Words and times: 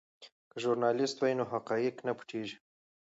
که 0.49 0.57
ژورنالیست 0.63 1.17
وي 1.19 1.33
نو 1.39 1.45
حقایق 1.53 1.95
نه 2.07 2.13
پټیږي. 2.17 2.57